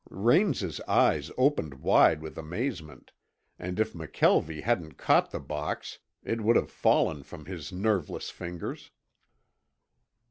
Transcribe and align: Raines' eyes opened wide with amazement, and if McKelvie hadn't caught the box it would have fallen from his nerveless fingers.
Raines' 0.09 0.81
eyes 0.87 1.29
opened 1.37 1.75
wide 1.75 2.23
with 2.23 2.35
amazement, 2.35 3.11
and 3.59 3.79
if 3.79 3.93
McKelvie 3.93 4.63
hadn't 4.63 4.97
caught 4.97 5.29
the 5.29 5.39
box 5.39 5.99
it 6.23 6.41
would 6.41 6.55
have 6.55 6.71
fallen 6.71 7.21
from 7.21 7.45
his 7.45 7.71
nerveless 7.71 8.31
fingers. 8.31 8.89